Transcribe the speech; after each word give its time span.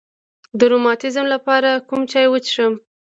د 0.59 0.61
روماتیزم 0.71 1.25
لپاره 1.33 1.69
کوم 1.87 2.01
چای 2.11 2.27
وڅښم؟ 2.29 2.73